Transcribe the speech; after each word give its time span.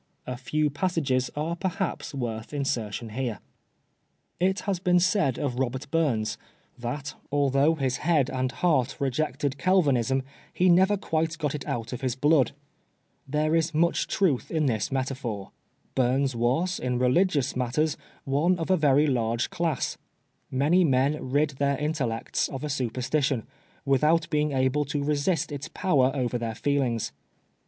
A 0.25 0.35
few 0.35 0.71
passages 0.71 1.29
are, 1.35 1.55
perhaps, 1.55 2.15
worth 2.15 2.55
insertion 2.55 3.09
here. 3.09 3.37
It 4.39 4.61
has 4.61 4.79
been 4.79 4.99
said 4.99 5.37
of 5.37 5.57
Bobert 5.57 5.85
Buins 5.91 6.37
that, 6.79 7.13
although 7.31 7.75
his 7.75 7.97
head 7.97 8.27
and 8.27 8.49
52 8.49 8.49
PBISONEB 8.49 8.49
FOB 8.49 8.49
BLASPHEMY. 8.49 8.71
heart 8.71 8.97
rejected 8.99 9.57
Calvinism, 9.59 10.23
he 10.51 10.69
never 10.69 10.97
quite 10.97 11.37
got 11.37 11.53
it 11.53 11.67
out 11.67 11.93
of 11.93 12.01
his 12.01 12.15
blood. 12.15 12.53
There 13.27 13.55
is 13.55 13.75
much 13.75 14.07
truth 14.07 14.49
in 14.49 14.65
this 14.65 14.91
metaphor. 14.91 15.51
Bums 15.93 16.35
was, 16.35 16.79
in 16.79 16.97
religious 16.97 17.55
matters, 17.55 17.95
one 18.23 18.57
of 18.57 18.71
a 18.71 18.77
verv 18.79 19.07
large 19.07 19.51
class. 19.51 19.99
Many 20.49 20.83
men 20.83 21.29
rid 21.29 21.51
their 21.59 21.77
intellects 21.77 22.47
of 22.47 22.63
a 22.63 22.69
superstition, 22.69 23.43
without 23.85 24.27
being 24.31 24.51
able 24.51 24.83
to 24.85 25.03
resist 25.03 25.51
its 25.51 25.67
power 25.71 26.09
over 26.15 26.39
their 26.39 26.55
feelmgs. 26.55 27.11